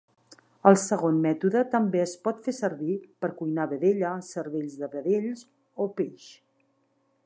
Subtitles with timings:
[0.69, 5.49] El segon mètode també es pot fer servir per cuinar vedella, cervells de vedells
[5.87, 6.31] o peix.